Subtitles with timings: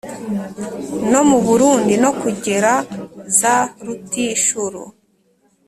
[1.11, 2.73] No mu burundi no kugera
[3.39, 4.81] za rutshuru